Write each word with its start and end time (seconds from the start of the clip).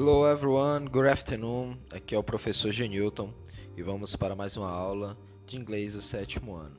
Hello 0.00 0.30
everyone, 0.30 0.88
good 0.88 1.08
afternoon. 1.08 1.76
Aqui 1.90 2.14
é 2.14 2.18
o 2.18 2.22
professor 2.22 2.70
Genilton 2.70 3.34
e 3.76 3.82
vamos 3.82 4.14
para 4.14 4.36
mais 4.36 4.56
uma 4.56 4.70
aula 4.70 5.18
de 5.44 5.56
inglês 5.56 5.94
do 5.94 6.00
sétimo 6.00 6.54
ano. 6.54 6.76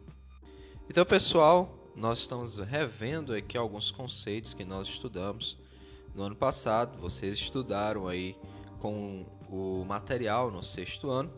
Então, 0.89 1.05
pessoal, 1.05 1.69
nós 1.93 2.19
estamos 2.19 2.55
revendo 2.59 3.33
aqui 3.33 3.57
alguns 3.57 3.91
conceitos 3.91 4.53
que 4.53 4.63
nós 4.63 4.87
estudamos 4.87 5.59
no 6.15 6.23
ano 6.23 6.35
passado. 6.37 6.97
Vocês 6.97 7.37
estudaram 7.37 8.07
aí 8.07 8.37
com 8.79 9.25
o 9.49 9.83
material 9.83 10.49
no 10.49 10.63
sexto 10.63 11.09
ano 11.09 11.29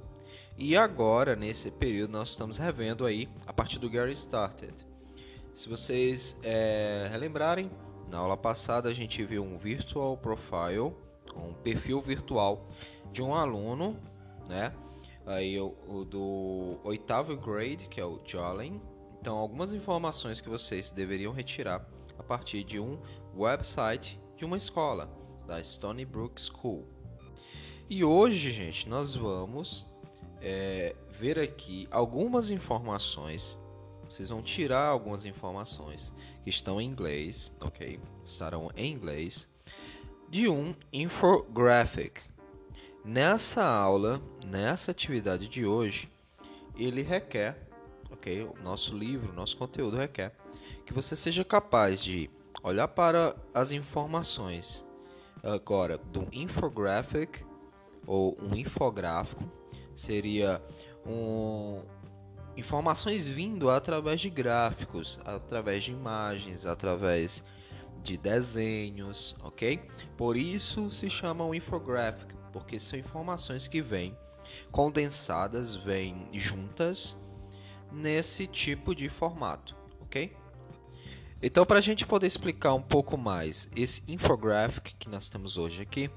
e 0.55 0.77
agora 0.77 1.35
nesse 1.35 1.71
período 1.71 2.11
nós 2.11 2.29
estamos 2.29 2.57
revendo 2.57 3.07
aí 3.07 3.27
a 3.47 3.51
partir 3.51 3.79
do 3.79 3.89
Gary 3.89 4.13
Started. 4.13 4.75
Se 5.55 5.67
vocês 5.67 6.37
é, 6.43 7.07
relembrarem, 7.09 7.71
na 8.07 8.19
aula 8.19 8.37
passada 8.37 8.87
a 8.87 8.93
gente 8.93 9.25
viu 9.25 9.43
um 9.43 9.57
virtual 9.57 10.15
profile 10.15 10.93
um 11.35 11.53
perfil 11.53 12.01
virtual 12.01 12.67
de 13.11 13.21
um 13.21 13.33
aluno, 13.33 13.97
né? 14.47 14.73
Aí 15.25 15.59
o, 15.59 15.75
o 15.87 16.03
do 16.03 16.79
oitavo 16.83 17.35
grade, 17.37 17.87
que 17.87 17.99
é 17.99 18.05
o 18.05 18.19
Jolene. 18.25 18.81
Então, 19.19 19.37
algumas 19.37 19.71
informações 19.71 20.41
que 20.41 20.49
vocês 20.49 20.89
deveriam 20.89 21.31
retirar 21.31 21.85
a 22.17 22.23
partir 22.23 22.63
de 22.63 22.79
um 22.79 22.99
website 23.35 24.19
de 24.35 24.45
uma 24.45 24.57
escola, 24.57 25.09
da 25.45 25.61
Stony 25.63 26.05
Brook 26.05 26.41
School. 26.41 26.87
E 27.89 28.03
hoje, 28.03 28.51
gente, 28.51 28.89
nós 28.89 29.15
vamos 29.15 29.87
é, 30.39 30.95
ver 31.19 31.37
aqui 31.37 31.87
algumas 31.91 32.49
informações. 32.49 33.59
Vocês 34.07 34.29
vão 34.29 34.41
tirar 34.41 34.87
algumas 34.87 35.25
informações 35.25 36.13
que 36.43 36.49
estão 36.49 36.81
em 36.81 36.87
inglês, 36.87 37.55
ok? 37.61 37.99
Estarão 38.25 38.69
em 38.75 38.91
inglês 38.91 39.47
de 40.31 40.47
um 40.47 40.73
infographic. 40.93 42.21
Nessa 43.03 43.65
aula, 43.65 44.21
nessa 44.45 44.91
atividade 44.91 45.49
de 45.49 45.65
hoje, 45.65 46.09
ele 46.73 47.01
requer, 47.01 47.57
ok? 48.09 48.43
O 48.43 48.55
nosso 48.63 48.97
livro, 48.97 49.33
nosso 49.33 49.57
conteúdo 49.57 49.97
requer 49.97 50.33
que 50.85 50.93
você 50.93 51.17
seja 51.17 51.43
capaz 51.43 52.01
de 52.01 52.29
olhar 52.63 52.87
para 52.87 53.35
as 53.53 53.73
informações 53.73 54.85
agora 55.43 55.97
do 55.97 56.25
infographic 56.31 57.43
ou 58.07 58.37
um 58.41 58.55
infográfico 58.55 59.43
seria 59.93 60.61
um 61.05 61.81
informações 62.55 63.27
vindo 63.27 63.69
através 63.69 64.21
de 64.21 64.29
gráficos, 64.29 65.19
através 65.25 65.83
de 65.83 65.91
imagens, 65.91 66.65
através 66.65 67.43
de 68.01 68.17
desenhos, 68.17 69.35
ok? 69.41 69.79
Por 70.17 70.35
isso 70.35 70.89
se 70.89 71.09
chama 71.09 71.45
um 71.45 71.53
infographic, 71.53 72.33
porque 72.51 72.79
são 72.79 72.97
informações 72.97 73.67
que 73.67 73.81
vêm 73.81 74.17
condensadas, 74.71 75.75
vêm 75.75 76.27
juntas 76.33 77.17
nesse 77.91 78.47
tipo 78.47 78.95
de 78.95 79.09
formato, 79.09 79.75
ok? 80.01 80.35
Então, 81.41 81.65
para 81.65 81.79
a 81.79 81.81
gente 81.81 82.05
poder 82.05 82.27
explicar 82.27 82.73
um 82.73 82.81
pouco 82.81 83.17
mais 83.17 83.69
esse 83.75 84.03
infographic 84.07 84.95
que 84.95 85.09
nós 85.09 85.27
temos 85.27 85.57
hoje 85.57 85.81
aqui, 85.81 86.09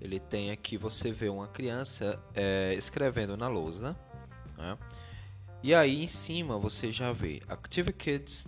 ele 0.00 0.18
tem 0.18 0.50
aqui 0.50 0.76
você 0.76 1.12
vê 1.12 1.28
uma 1.28 1.46
criança 1.46 2.18
é, 2.34 2.74
escrevendo 2.74 3.36
na 3.36 3.48
lousa, 3.48 3.96
né? 4.56 4.76
e 5.62 5.74
aí 5.74 6.02
em 6.02 6.06
cima 6.06 6.58
você 6.58 6.90
já 6.90 7.12
vê 7.12 7.42
Active 7.48 7.92
Kids 7.92 8.46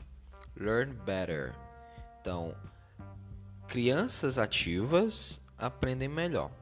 Learn 0.56 0.94
Better. 1.04 1.54
Então, 2.22 2.54
crianças 3.66 4.38
ativas 4.38 5.40
aprendem 5.58 6.08
melhor. 6.08 6.52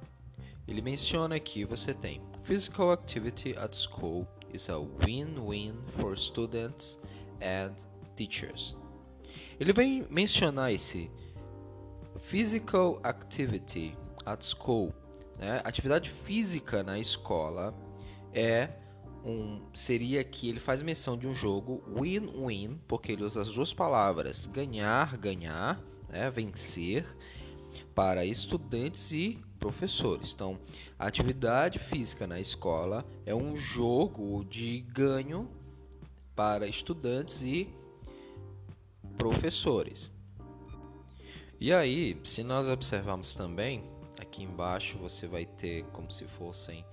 Ele 0.67 0.81
menciona 0.81 1.37
aqui 1.37 1.67
você 1.67 1.93
tem 1.93 2.23
physical 2.45 2.93
activity 2.93 3.55
at 3.59 3.77
school 3.77 4.27
is 4.55 4.71
a 4.71 4.79
win-win 4.79 5.75
for 5.99 6.17
students 6.17 6.99
and 7.43 7.75
teachers. 8.17 8.75
Ele 9.59 9.75
vem 9.75 10.07
mencionar 10.09 10.73
esse 10.73 11.11
physical 12.23 12.99
activity 13.05 13.95
at 14.25 14.43
school, 14.43 14.95
né? 15.39 15.61
Atividade 15.63 16.11
física 16.25 16.83
na 16.83 16.99
escola 16.99 17.75
é 18.33 18.71
um 19.25 19.61
seria 19.75 20.25
que 20.25 20.49
ele 20.49 20.61
faz 20.61 20.83
menção 20.83 21.17
de 21.17 21.27
um 21.27 21.35
jogo 21.35 21.83
win-win, 21.95 22.79
porque 22.89 23.13
ele 23.13 23.25
usa 23.25 23.43
as 23.43 23.53
duas 23.53 23.73
palavras 23.73 24.47
ganhar, 24.47 25.17
ganhar, 25.17 25.81
né, 26.09 26.31
vencer 26.31 27.07
para 27.95 28.25
estudantes 28.25 29.13
e 29.13 29.39
professores. 29.59 30.33
Então, 30.33 30.59
a 30.99 31.07
atividade 31.07 31.79
física 31.79 32.27
na 32.27 32.41
escola 32.41 33.05
é 33.27 33.35
um 33.35 33.57
jogo 33.57 34.45
de 34.45 34.81
ganho 34.81 35.49
para 36.35 36.67
estudantes 36.67 37.43
e 37.43 37.69
professores. 39.19 40.13
E 41.61 41.73
aí, 41.75 42.19
se 42.25 42.43
nós 42.43 42.69
observarmos 42.69 43.35
também, 43.35 43.85
aqui 44.19 44.43
embaixo 44.43 44.97
você 44.97 45.27
vai 45.27 45.45
ter 45.45 45.85
como 45.93 46.11
se 46.11 46.25
fossem 46.25 46.85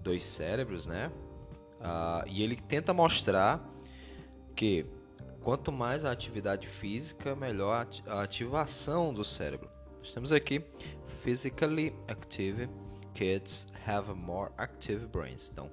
dois 0.00 0.22
cérebros, 0.22 0.86
né? 0.86 1.12
Uh, 1.80 2.26
e 2.26 2.42
ele 2.42 2.56
tenta 2.56 2.92
mostrar 2.92 3.60
que 4.54 4.86
quanto 5.42 5.70
mais 5.70 6.04
a 6.04 6.10
atividade 6.10 6.66
física, 6.66 7.36
melhor 7.36 7.86
a 8.06 8.22
ativação 8.22 9.12
do 9.12 9.22
cérebro. 9.22 9.70
Nós 10.00 10.12
temos 10.12 10.32
aqui 10.32 10.64
physically 11.22 11.94
active 12.08 12.68
kids 13.14 13.66
have 13.86 14.12
more 14.12 14.50
active 14.58 15.06
brains. 15.06 15.50
Então, 15.50 15.70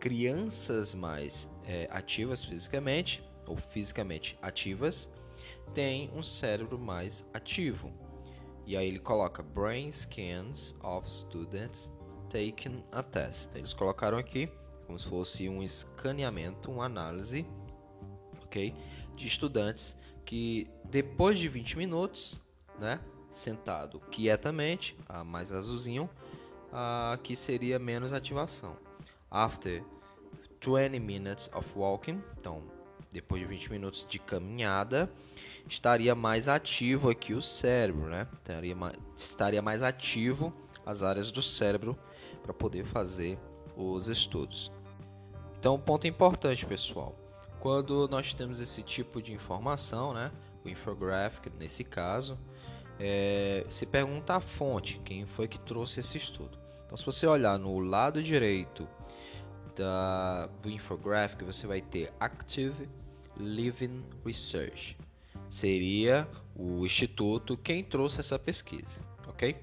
crianças 0.00 0.94
mais 0.94 1.48
é, 1.66 1.88
ativas 1.90 2.44
fisicamente 2.44 3.22
ou 3.46 3.56
fisicamente 3.56 4.38
ativas 4.40 5.10
têm 5.74 6.10
um 6.14 6.22
cérebro 6.22 6.78
mais 6.78 7.24
ativo. 7.34 7.92
E 8.66 8.76
aí 8.76 8.88
ele 8.88 8.98
coloca 8.98 9.42
brain 9.42 9.92
scans 9.92 10.74
of 10.82 11.10
students 11.10 11.90
taking 12.30 12.82
a 12.92 13.02
test. 13.02 13.50
Eles 13.54 13.74
colocaram 13.74 14.16
aqui 14.16 14.48
como 14.86 14.98
se 14.98 15.06
fosse 15.06 15.48
um 15.48 15.62
escaneamento, 15.62 16.70
uma 16.70 16.84
análise, 16.84 17.46
ok, 18.42 18.74
de 19.16 19.26
estudantes 19.26 19.96
que 20.24 20.68
depois 20.84 21.38
de 21.38 21.48
20 21.48 21.76
minutos, 21.76 22.40
né, 22.78 23.00
sentado 23.30 24.00
quietamente, 24.10 24.96
a 25.08 25.24
mais 25.24 25.52
azulzinho, 25.52 26.08
aqui 27.12 27.36
seria 27.36 27.78
menos 27.78 28.12
ativação. 28.12 28.76
After 29.30 29.82
20 30.64 30.98
minutes 30.98 31.50
of 31.54 31.68
walking, 31.76 32.22
então 32.38 32.62
depois 33.12 33.40
de 33.40 33.46
20 33.46 33.70
minutos 33.70 34.06
de 34.08 34.18
caminhada, 34.18 35.10
estaria 35.68 36.14
mais 36.14 36.48
ativo 36.48 37.08
aqui 37.08 37.32
o 37.32 37.40
cérebro, 37.42 38.08
né? 38.08 38.26
Estaria 38.38 38.74
mais, 38.74 38.96
estaria 39.16 39.62
mais 39.62 39.82
ativo 39.82 40.52
as 40.84 41.02
áreas 41.02 41.30
do 41.30 41.40
cérebro 41.40 41.96
para 42.42 42.52
poder 42.52 42.84
fazer 42.84 43.38
os 43.76 44.08
estudos. 44.08 44.70
Então, 45.64 45.78
ponto 45.78 46.06
importante, 46.06 46.66
pessoal. 46.66 47.16
Quando 47.58 48.06
nós 48.08 48.34
temos 48.34 48.60
esse 48.60 48.82
tipo 48.82 49.22
de 49.22 49.32
informação, 49.32 50.12
né, 50.12 50.30
o 50.62 50.68
infographic 50.68 51.50
nesse 51.58 51.82
caso, 51.82 52.38
é, 53.00 53.64
se 53.70 53.86
pergunta 53.86 54.34
a 54.36 54.40
fonte, 54.40 55.00
quem 55.02 55.24
foi 55.24 55.48
que 55.48 55.58
trouxe 55.58 56.00
esse 56.00 56.18
estudo. 56.18 56.58
Então, 56.84 56.98
se 56.98 57.06
você 57.06 57.26
olhar 57.26 57.58
no 57.58 57.78
lado 57.78 58.22
direito 58.22 58.86
da, 59.74 60.50
do 60.60 60.68
infographic, 60.68 61.42
você 61.42 61.66
vai 61.66 61.80
ter 61.80 62.12
Active 62.20 62.86
Living 63.34 64.04
Research. 64.22 64.98
Seria 65.48 66.28
o 66.54 66.84
instituto 66.84 67.56
quem 67.56 67.82
trouxe 67.82 68.20
essa 68.20 68.38
pesquisa, 68.38 69.00
ok? 69.26 69.56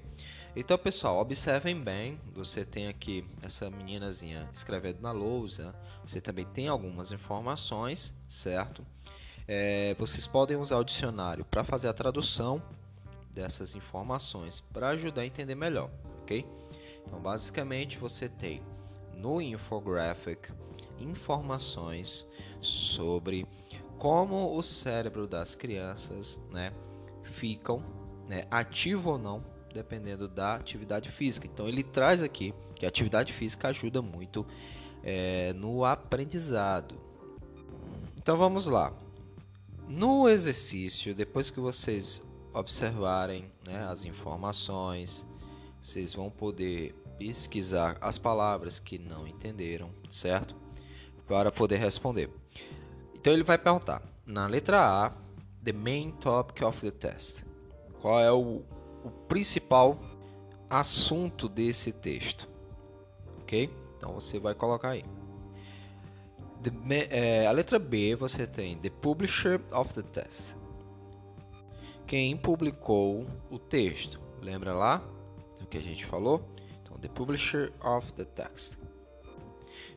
Então, 0.54 0.76
pessoal, 0.76 1.18
observem 1.18 1.80
bem. 1.80 2.20
Você 2.34 2.62
tem 2.62 2.86
aqui 2.86 3.24
essa 3.40 3.70
meninazinha 3.70 4.46
escrevendo 4.52 5.00
na 5.00 5.10
lousa. 5.10 5.74
Você 6.04 6.20
também 6.20 6.44
tem 6.44 6.68
algumas 6.68 7.10
informações, 7.10 8.12
certo? 8.28 8.84
É, 9.48 9.94
vocês 9.98 10.26
podem 10.26 10.58
usar 10.58 10.76
o 10.76 10.84
dicionário 10.84 11.42
para 11.42 11.64
fazer 11.64 11.88
a 11.88 11.94
tradução 11.94 12.62
dessas 13.30 13.74
informações 13.74 14.60
para 14.74 14.90
ajudar 14.90 15.22
a 15.22 15.26
entender 15.26 15.54
melhor, 15.54 15.90
ok? 16.20 16.46
Então, 17.06 17.18
basicamente, 17.18 17.96
você 17.96 18.28
tem 18.28 18.62
no 19.14 19.40
infographic 19.40 20.52
informações 21.00 22.26
sobre 22.60 23.46
como 23.98 24.54
o 24.54 24.62
cérebro 24.62 25.26
das 25.26 25.54
crianças, 25.54 26.38
né, 26.50 26.74
ficam, 27.22 27.82
né, 28.28 28.46
ativo 28.50 29.12
ou 29.12 29.18
não 29.18 29.51
dependendo 29.72 30.28
da 30.28 30.54
atividade 30.54 31.10
física. 31.10 31.46
Então 31.46 31.68
ele 31.68 31.82
traz 31.82 32.22
aqui 32.22 32.54
que 32.74 32.84
a 32.84 32.88
atividade 32.88 33.32
física 33.32 33.68
ajuda 33.68 34.02
muito 34.02 34.46
é, 35.02 35.52
no 35.54 35.84
aprendizado. 35.84 36.94
Então 38.16 38.36
vamos 38.36 38.66
lá. 38.66 38.92
No 39.88 40.28
exercício, 40.28 41.14
depois 41.14 41.50
que 41.50 41.60
vocês 41.60 42.22
observarem 42.54 43.50
né, 43.66 43.84
as 43.88 44.04
informações, 44.04 45.24
vocês 45.80 46.14
vão 46.14 46.30
poder 46.30 46.94
pesquisar 47.18 47.96
as 48.00 48.18
palavras 48.18 48.78
que 48.78 48.98
não 48.98 49.26
entenderam, 49.26 49.90
certo? 50.10 50.54
Para 51.26 51.50
poder 51.50 51.78
responder. 51.78 52.30
Então 53.14 53.32
ele 53.32 53.42
vai 53.42 53.58
perguntar, 53.58 54.02
na 54.26 54.46
letra 54.46 55.06
A, 55.06 55.12
the 55.62 55.72
main 55.72 56.12
topic 56.12 56.62
of 56.62 56.80
the 56.80 56.90
test. 56.90 57.42
Qual 58.00 58.20
é 58.20 58.32
o, 58.32 58.62
o 59.04 59.10
principal 59.10 59.98
assunto 60.68 61.48
desse 61.48 61.92
texto? 61.92 62.48
Ok? 63.40 63.70
Então 63.96 64.12
você 64.14 64.38
vai 64.38 64.54
colocar 64.54 64.90
aí. 64.90 65.04
The, 66.62 67.08
é, 67.10 67.46
a 67.46 67.50
letra 67.50 67.78
B 67.78 68.14
você 68.14 68.46
tem 68.46 68.78
the 68.78 68.90
publisher 68.90 69.60
of 69.72 69.92
the 69.94 70.02
test. 70.02 70.56
Quem 72.06 72.36
publicou 72.36 73.26
o 73.50 73.58
texto? 73.58 74.20
Lembra 74.40 74.74
lá 74.74 75.02
do 75.58 75.66
que 75.66 75.78
a 75.78 75.80
gente 75.80 76.04
falou? 76.04 76.42
Então, 76.82 76.98
the 76.98 77.08
publisher 77.08 77.72
of 77.80 78.12
the 78.12 78.24
text. 78.24 78.76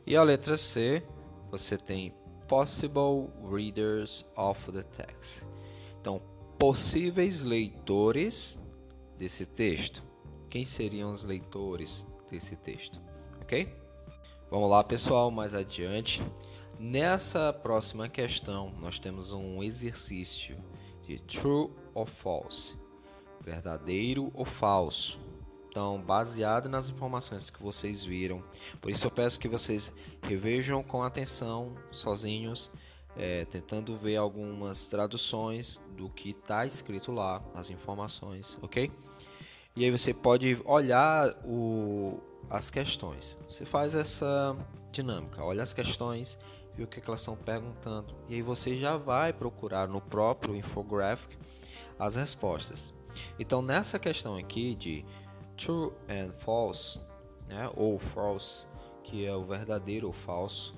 E 0.08 0.16
a 0.16 0.24
letra 0.24 0.58
C 0.58 1.04
você 1.50 1.78
tem 1.78 2.13
possible 2.48 3.30
readers 3.51 4.25
of 4.36 4.72
the 4.72 4.84
text. 4.84 5.44
Então, 6.00 6.22
possíveis 6.58 7.44
leitores 7.44 8.58
desse 9.17 9.45
texto. 9.45 10.03
Quem 10.50 10.65
seriam 10.65 11.12
os 11.12 11.23
leitores 11.23 12.06
desse 12.29 12.56
texto? 12.56 13.00
Ok? 13.41 13.73
Vamos 14.50 14.69
lá, 14.69 14.83
pessoal, 14.83 15.31
mais 15.31 15.53
adiante. 15.53 16.21
Nessa 16.79 17.53
próxima 17.53 18.09
questão, 18.09 18.71
nós 18.79 19.00
temos 19.00 19.31
um 19.31 19.63
exercício 19.63 20.57
de 21.03 21.19
true 21.19 21.69
or 21.94 22.07
false, 22.07 22.75
verdadeiro 23.41 24.31
ou 24.33 24.45
falso. 24.45 25.19
Então, 25.69 26.01
baseado 26.01 26.69
nas 26.69 26.89
informações 26.89 27.50
que 27.50 27.62
vocês 27.62 28.03
viram, 28.03 28.44
por 28.81 28.89
isso 28.89 29.06
eu 29.06 29.12
peço 29.12 29.39
que 29.39 29.47
vocês 29.47 29.94
revejam 30.21 30.81
com 30.81 31.03
atenção, 31.03 31.75
sozinhos, 31.91 32.71
é, 33.15 33.45
tentando 33.45 33.97
ver 33.97 34.17
algumas 34.17 34.88
traduções 34.88 35.79
do 35.95 36.09
que 36.09 36.31
está 36.31 36.65
escrito 36.65 37.12
lá, 37.12 37.41
as 37.53 37.69
informações, 37.69 38.57
ok? 38.62 38.91
E 39.75 39.83
aí 39.83 39.91
você 39.91 40.13
pode 40.13 40.62
olhar 40.65 41.35
o, 41.44 42.19
as 42.50 42.69
questões. 42.69 43.38
Você 43.50 43.65
faz 43.65 43.94
essa 43.94 44.56
dinâmica, 44.91 45.44
olha 45.44 45.63
as 45.63 45.73
questões, 45.73 46.38
vê 46.75 46.83
o 46.83 46.88
que, 46.88 47.01
que 47.01 47.09
elas 47.09 47.19
estão 47.19 47.35
perguntando, 47.35 48.15
e 48.29 48.35
aí 48.35 48.41
você 48.41 48.77
já 48.77 48.97
vai 48.97 49.33
procurar 49.33 49.88
no 49.88 50.01
próprio 50.01 50.56
infographic 50.56 51.38
as 52.00 52.15
respostas. 52.15 52.94
Então 53.39 53.62
nessa 53.62 53.97
questão 53.97 54.35
aqui 54.35 54.75
de 54.75 55.06
true 55.57 55.91
and 56.09 56.31
false, 56.39 57.00
né, 57.47 57.69
ou 57.75 57.97
false, 58.00 58.65
que 59.03 59.25
é 59.25 59.33
o 59.33 59.45
verdadeiro 59.45 60.07
ou 60.07 60.13
falso, 60.13 60.75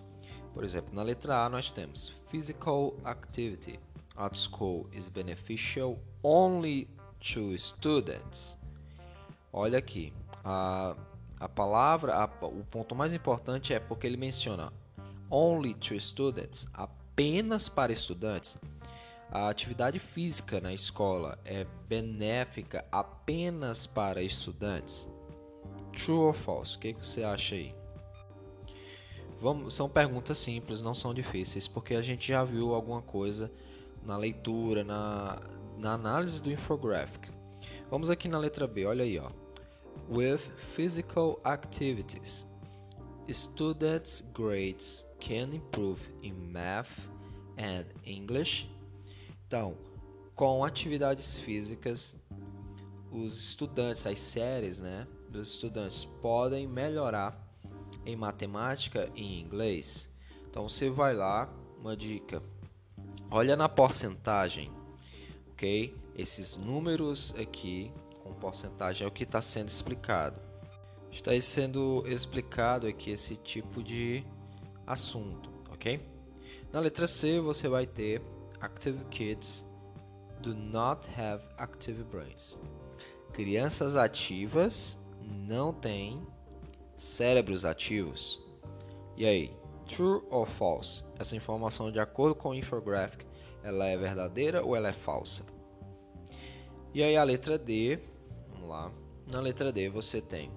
por 0.58 0.64
exemplo, 0.64 0.90
na 0.92 1.04
letra 1.04 1.46
A 1.46 1.50
nós 1.50 1.70
temos 1.70 2.12
physical 2.32 2.96
activity 3.06 3.80
at 4.18 4.36
school 4.36 4.90
is 4.92 5.08
beneficial 5.08 6.00
only 6.24 6.88
to 7.20 7.56
students. 7.60 8.58
Olha 9.54 9.78
aqui, 9.78 10.12
a, 10.44 10.96
a 11.40 11.48
palavra, 11.48 12.16
a, 12.16 12.26
o 12.48 12.66
ponto 12.72 12.96
mais 12.96 13.14
importante 13.14 13.72
é 13.72 13.80
porque 13.80 14.08
ele 14.08 14.18
menciona 14.18 14.74
only 15.30 15.76
to 15.76 15.94
students, 16.00 16.66
apenas 16.74 17.70
para 17.70 17.94
estudantes. 17.94 18.58
A 19.30 19.50
atividade 19.50 20.00
física 20.00 20.60
na 20.60 20.74
escola 20.74 21.38
é 21.46 21.68
benéfica 21.88 22.84
apenas 22.92 23.86
para 23.86 24.24
estudantes? 24.24 25.08
True 25.94 26.18
ou 26.18 26.34
false? 26.34 26.78
O 26.78 26.80
que, 26.80 26.94
que 26.94 27.06
você 27.06 27.24
acha 27.24 27.54
aí? 27.54 27.76
Vamos, 29.40 29.76
são 29.76 29.88
perguntas 29.88 30.38
simples, 30.38 30.82
não 30.82 30.96
são 30.96 31.14
difíceis, 31.14 31.68
porque 31.68 31.94
a 31.94 32.02
gente 32.02 32.28
já 32.28 32.44
viu 32.44 32.74
alguma 32.74 33.02
coisa 33.02 33.52
na 34.04 34.18
leitura, 34.18 34.84
na, 34.84 35.40
na 35.78 35.94
análise 35.94 36.42
do 36.42 36.52
infographic. 36.52 37.30
Vamos 37.90 38.10
aqui 38.10 38.28
na 38.28 38.40
letra 38.40 38.68
B, 38.68 38.86
olha 38.86 39.04
aí, 39.04 39.20
ó. 39.20 39.30
With 40.10 40.40
physical 40.76 41.40
activities, 41.46 42.48
students' 43.30 44.24
grades 44.34 45.06
can 45.20 45.54
improve 45.54 46.02
in 46.24 46.34
math 46.34 46.90
and 47.58 47.86
English. 48.06 48.70
Então, 49.48 49.76
com 50.36 50.64
atividades 50.64 51.38
físicas, 51.40 52.16
os 53.12 53.38
estudantes, 53.38 54.06
as 54.06 54.20
séries, 54.20 54.78
né, 54.78 55.08
dos 55.30 55.54
estudantes 55.54 56.06
podem 56.22 56.68
melhorar 56.68 57.47
em 58.08 58.16
matemática 58.16 59.12
e 59.14 59.42
inglês. 59.42 60.10
Então 60.50 60.68
você 60.70 60.90
vai 60.90 61.14
lá, 61.14 61.54
uma 61.78 61.96
dica. 61.96 62.42
Olha 63.30 63.58
na 63.58 63.68
porcentagem, 63.68 64.72
ok? 65.52 65.94
Esses 66.16 66.56
números 66.56 67.36
aqui 67.38 67.92
com 68.24 68.34
porcentagem 68.34 69.04
é 69.04 69.08
o 69.08 69.12
que 69.12 69.24
está 69.24 69.42
sendo 69.42 69.68
explicado. 69.68 70.40
Está 71.12 71.38
sendo 71.42 72.04
explicado 72.08 72.88
aqui 72.88 73.12
esse 73.12 73.36
tipo 73.36 73.84
de 73.84 74.24
assunto, 74.86 75.52
ok? 75.70 76.00
Na 76.72 76.80
letra 76.80 77.08
C 77.08 77.42
você 77.42 77.68
vai 77.68 77.86
ter 77.86 78.22
Active 78.62 79.04
kids 79.12 79.64
do 80.42 80.56
not 80.56 81.06
have 81.16 81.44
active 81.58 82.04
brains. 82.06 82.58
Crianças 83.34 83.96
ativas 83.96 84.98
não 85.22 85.74
têm 85.74 86.26
cérebros 86.98 87.64
ativos. 87.64 88.42
E 89.16 89.26
aí, 89.26 89.52
true 89.88 90.22
ou 90.30 90.46
false? 90.46 91.04
Essa 91.18 91.36
informação, 91.36 91.92
de 91.92 92.00
acordo 92.00 92.36
com 92.36 92.50
o 92.50 92.56
infographic, 92.56 93.26
ela 93.64 93.86
é 93.88 93.98
verdadeira 93.98 94.64
ou 94.64 94.76
ela 94.76 94.90
é 94.90 94.94
falsa? 94.94 95.46
E 96.94 97.04
aí 97.04 97.16
a 97.16 97.24
letra 97.24 97.58
D, 97.58 98.00
vamos 98.50 98.70
lá. 98.70 98.92
Na 99.28 99.40
letra 99.40 99.72
D 99.72 99.90
você 99.90 100.22
tem 100.22 100.52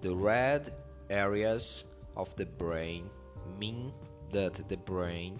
the 0.00 0.08
red 0.08 0.72
areas 1.10 1.86
of 2.16 2.34
the 2.36 2.44
brain 2.44 3.10
mean 3.58 3.92
that 4.32 4.62
the 4.64 4.76
brain 4.76 5.38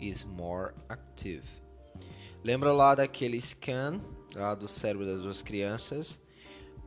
is 0.00 0.24
more 0.24 0.72
active. 0.88 1.44
Lembra 2.42 2.72
lá 2.72 2.94
daquele 2.94 3.40
scan 3.40 4.00
lá 4.34 4.54
do 4.54 4.68
cérebro 4.68 5.04
das 5.04 5.20
duas 5.20 5.42
crianças? 5.42 6.18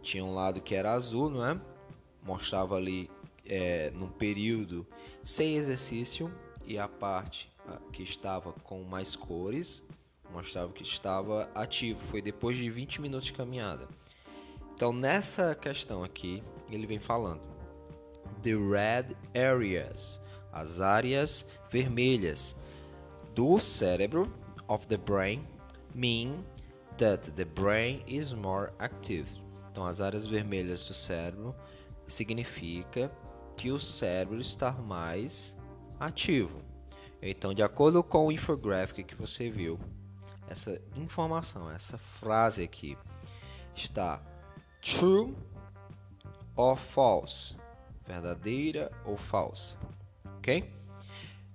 Tinha 0.01 0.23
um 0.23 0.33
lado 0.33 0.61
que 0.61 0.73
era 0.73 0.93
azul, 0.93 1.29
não 1.29 1.45
é? 1.45 1.59
Mostrava 2.23 2.75
ali 2.75 3.09
é, 3.45 3.91
num 3.91 4.09
período 4.09 4.85
sem 5.23 5.55
exercício 5.55 6.31
e 6.65 6.77
a 6.77 6.87
parte 6.87 7.51
que 7.91 8.03
estava 8.03 8.53
com 8.63 8.83
mais 8.83 9.15
cores 9.15 9.83
mostrava 10.31 10.71
que 10.71 10.83
estava 10.83 11.49
ativo. 11.53 11.99
Foi 12.09 12.21
depois 12.21 12.57
de 12.57 12.69
20 12.69 13.01
minutos 13.01 13.27
de 13.27 13.33
caminhada. 13.33 13.87
Então 14.75 14.91
nessa 14.91 15.53
questão 15.55 16.03
aqui 16.03 16.43
ele 16.69 16.87
vem 16.87 16.99
falando 16.99 17.41
the 18.41 18.55
red 18.55 19.15
areas, 19.35 20.19
as 20.51 20.81
áreas 20.81 21.45
vermelhas 21.69 22.55
do 23.35 23.59
cérebro 23.59 24.31
of 24.67 24.87
the 24.87 24.97
brain 24.97 25.47
mean 25.93 26.43
that 26.97 27.29
the 27.31 27.45
brain 27.45 28.03
is 28.07 28.33
more 28.33 28.71
active. 28.79 29.27
Então 29.71 29.85
as 29.85 30.01
áreas 30.01 30.25
vermelhas 30.25 30.83
do 30.83 30.93
cérebro 30.93 31.55
significa 32.11 33.11
que 33.57 33.71
o 33.71 33.79
cérebro 33.79 34.39
está 34.39 34.71
mais 34.71 35.55
ativo. 35.99 36.61
Então, 37.21 37.53
de 37.53 37.61
acordo 37.61 38.03
com 38.03 38.27
o 38.27 38.31
infographic 38.31 39.03
que 39.03 39.15
você 39.15 39.49
viu, 39.49 39.79
essa 40.47 40.81
informação, 40.95 41.69
essa 41.71 41.97
frase 41.97 42.63
aqui 42.63 42.97
está 43.75 44.21
true 44.81 45.35
or 46.55 46.77
false, 46.77 47.55
verdadeira 48.05 48.91
ou 49.05 49.17
falsa, 49.17 49.77
ok? 50.37 50.69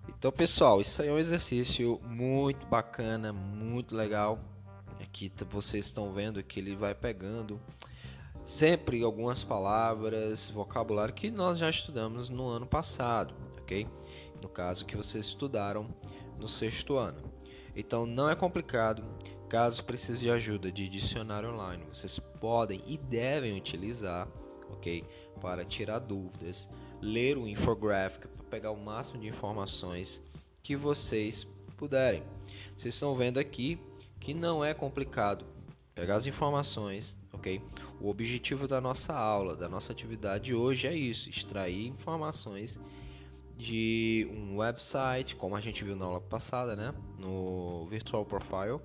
Então, 0.08 0.30
pessoal, 0.30 0.80
isso 0.80 1.02
aí 1.02 1.08
é 1.08 1.12
um 1.12 1.18
exercício 1.18 2.00
muito 2.04 2.64
bacana, 2.66 3.32
muito 3.32 3.94
legal. 3.94 4.38
Aqui 5.00 5.30
vocês 5.50 5.86
estão 5.86 6.12
vendo 6.12 6.42
que 6.42 6.60
ele 6.60 6.74
vai 6.74 6.94
pegando 6.94 7.60
sempre 8.46 9.02
algumas 9.02 9.42
palavras, 9.42 10.48
vocabulário 10.48 11.12
que 11.12 11.30
nós 11.30 11.58
já 11.58 11.68
estudamos 11.68 12.30
no 12.30 12.46
ano 12.48 12.66
passado, 12.66 13.34
ok? 13.58 13.86
No 14.40 14.48
caso 14.48 14.86
que 14.86 14.96
vocês 14.96 15.26
estudaram 15.26 15.88
no 16.38 16.48
sexto 16.48 16.96
ano. 16.96 17.20
Então 17.74 18.06
não 18.06 18.30
é 18.30 18.36
complicado. 18.36 19.04
Caso 19.48 19.84
precise 19.84 20.20
de 20.20 20.30
ajuda 20.30 20.72
de 20.72 20.88
dicionário 20.88 21.52
online, 21.52 21.84
vocês 21.92 22.18
podem 22.40 22.82
e 22.84 22.96
devem 22.98 23.56
utilizar, 23.56 24.26
ok? 24.70 25.04
Para 25.40 25.64
tirar 25.64 26.00
dúvidas, 26.00 26.68
ler 27.00 27.38
o 27.38 27.46
infográfico 27.46 28.26
para 28.28 28.44
pegar 28.46 28.72
o 28.72 28.76
máximo 28.76 29.20
de 29.20 29.28
informações 29.28 30.20
que 30.64 30.74
vocês 30.74 31.46
puderem. 31.76 32.24
Vocês 32.76 32.94
estão 32.94 33.14
vendo 33.14 33.38
aqui 33.38 33.78
que 34.18 34.34
não 34.34 34.64
é 34.64 34.74
complicado 34.74 35.44
pegar 35.94 36.16
as 36.16 36.26
informações, 36.26 37.16
ok? 37.32 37.62
O 38.00 38.10
objetivo 38.10 38.68
da 38.68 38.80
nossa 38.80 39.14
aula, 39.14 39.56
da 39.56 39.68
nossa 39.68 39.92
atividade 39.92 40.54
hoje 40.54 40.86
é 40.86 40.94
isso: 40.94 41.30
extrair 41.30 41.86
informações 41.86 42.78
de 43.56 44.28
um 44.30 44.58
website, 44.58 45.34
como 45.34 45.56
a 45.56 45.60
gente 45.60 45.82
viu 45.82 45.96
na 45.96 46.04
aula 46.04 46.20
passada, 46.20 46.76
né, 46.76 46.94
no 47.18 47.86
Virtual 47.86 48.24
Profile, 48.24 48.80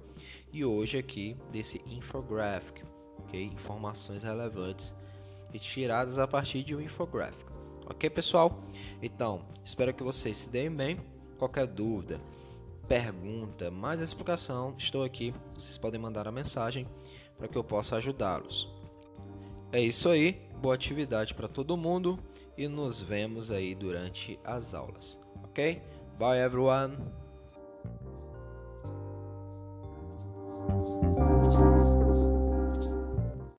e 0.52 0.64
hoje 0.64 0.98
aqui 0.98 1.36
desse 1.52 1.82
infographic, 1.86 2.82
ok? 3.20 3.44
Informações 3.44 4.24
relevantes 4.24 4.94
e 5.54 5.60
tiradas 5.60 6.18
a 6.18 6.26
partir 6.26 6.64
de 6.64 6.74
um 6.74 6.80
infográfico, 6.80 7.52
ok, 7.86 8.10
pessoal? 8.10 8.64
Então, 9.02 9.42
espero 9.64 9.94
que 9.94 10.04
vocês 10.04 10.38
se 10.38 10.50
deem 10.50 10.72
bem. 10.72 10.98
Qualquer 11.38 11.68
dúvida, 11.68 12.22
pergunta, 12.88 13.70
mais 13.70 14.00
explicação, 14.00 14.74
estou 14.78 15.04
aqui. 15.04 15.34
Vocês 15.54 15.78
podem 15.78 16.00
mandar 16.00 16.28
a 16.28 16.32
mensagem 16.32 16.88
para 17.38 17.48
que 17.48 17.58
eu 17.58 17.64
possa 17.64 17.98
ajudá-los. 17.98 18.81
É 19.74 19.80
isso 19.80 20.10
aí, 20.10 20.34
boa 20.62 20.76
atividade 20.76 21.34
para 21.34 21.48
todo 21.48 21.78
mundo 21.78 22.20
e 22.58 22.68
nos 22.68 23.02
vemos 23.02 23.52
aí 23.52 23.74
durante 23.74 24.38
as 24.44 24.74
aulas, 24.74 25.18
ok? 25.44 25.82
Bye 26.20 26.40
everyone! 26.40 26.98